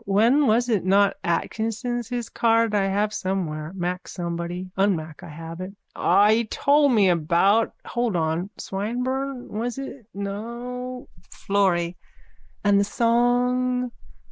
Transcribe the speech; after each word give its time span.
When 0.05 0.47
was 0.47 0.67
it 0.67 0.83
not 0.83 1.17
Atkinson 1.23 2.01
his 2.09 2.27
card 2.27 2.73
I 2.73 2.85
have 2.85 3.13
somewhere. 3.13 3.71
Mac 3.75 4.07
Somebody. 4.07 4.71
Unmack 4.75 5.21
I 5.21 5.27
have 5.29 5.61
it. 5.61 5.75
He 6.35 6.45
told 6.45 6.91
me 6.91 7.09
about, 7.09 7.75
hold 7.85 8.15
on, 8.15 8.49
Swinburne, 8.57 9.47
was 9.49 9.77
it, 9.77 10.07
no? 10.15 11.07
FLORRY: 11.29 11.97
And 12.63 12.79
the 12.79 12.83
song? 12.83 13.91